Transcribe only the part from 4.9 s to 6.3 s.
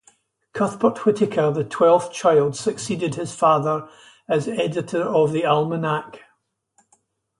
of the "Almanack".